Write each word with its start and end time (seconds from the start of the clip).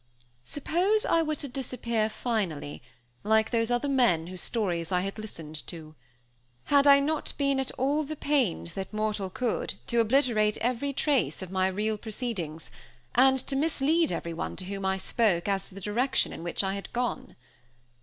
Suppose 0.45 1.05
I 1.05 1.21
were 1.21 1.35
to 1.35 1.47
disappear 1.47 2.09
finally, 2.09 2.81
like 3.23 3.51
those 3.51 3.69
other 3.69 3.87
men 3.87 4.25
whose 4.25 4.41
stories 4.41 4.91
I 4.91 5.01
had 5.01 5.19
listened 5.19 5.67
to! 5.67 5.93
Had 6.63 6.87
I 6.87 6.99
not 6.99 7.33
been 7.37 7.59
at 7.59 7.69
all 7.73 8.03
the 8.03 8.15
pains 8.15 8.73
that 8.73 8.91
mortal 8.91 9.29
could 9.29 9.75
to 9.85 9.99
obliterate 9.99 10.57
every 10.57 10.91
trace 10.91 11.43
of 11.43 11.51
my 11.51 11.67
real 11.67 11.99
proceedings, 11.99 12.71
and 13.13 13.37
to 13.45 13.55
mislead 13.55 14.11
everyone 14.11 14.55
to 14.55 14.65
whom 14.65 14.85
I 14.85 14.97
spoke 14.97 15.47
as 15.47 15.69
to 15.69 15.75
the 15.75 15.81
direction 15.81 16.33
in 16.33 16.41
which 16.41 16.63
I 16.63 16.73
had 16.73 16.91
gone? 16.93 17.35